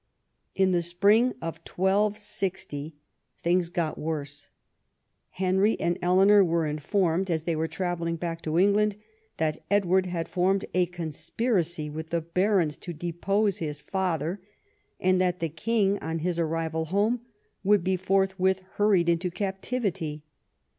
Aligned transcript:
In 0.55 0.71
the 0.71 0.81
spring 0.81 1.35
of 1.43 1.63
12 1.63 2.15
GO 2.15 2.17
tilings 3.43 3.69
got 3.71 3.99
worse. 3.99 4.49
Henry 5.29 5.79
and 5.79 5.99
Eleanor 6.01 6.43
were 6.43 6.65
informed, 6.65 7.29
as 7.29 7.43
they 7.43 7.53
Avere 7.53 7.69
travelling 7.69 8.15
back 8.15 8.41
to 8.41 8.57
England, 8.57 8.95
that 9.37 9.59
Edward 9.69 10.07
had 10.07 10.27
formed 10.27 10.65
a 10.73 10.87
conspiracy 10.87 11.87
with 11.87 12.09
tlie 12.09 12.33
barons 12.33 12.77
to 12.77 12.93
depose 12.93 13.59
his 13.59 13.79
father, 13.79 14.41
and 14.99 15.21
that 15.21 15.39
the 15.39 15.49
king 15.49 15.99
on 15.99 16.17
his 16.17 16.39
arrival 16.39 16.85
home 16.85 17.21
would 17.63 17.83
be 17.83 17.95
forthwith 17.95 18.63
hurried 18.77 19.07
into 19.07 19.29
captivity. 19.29 20.23